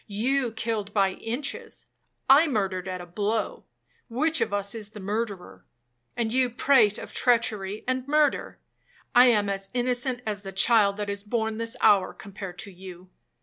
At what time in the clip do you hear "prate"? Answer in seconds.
6.49-6.97